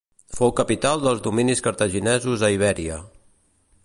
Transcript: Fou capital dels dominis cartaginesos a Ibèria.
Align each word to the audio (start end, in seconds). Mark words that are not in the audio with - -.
Fou 0.37 0.53
capital 0.59 1.03
dels 1.03 1.21
dominis 1.27 1.61
cartaginesos 1.67 2.47
a 2.49 2.53
Ibèria. 2.57 2.99